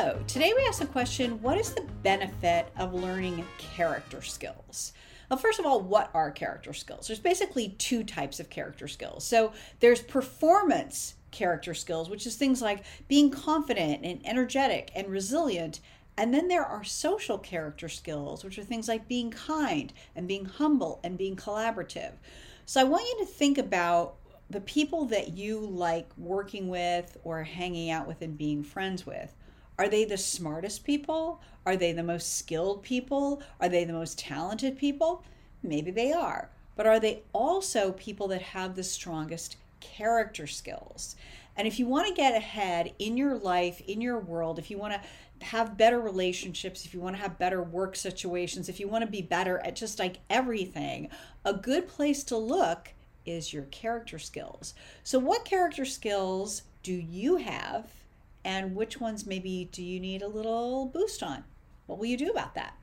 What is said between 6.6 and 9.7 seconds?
skills? There's basically two types of character skills. So,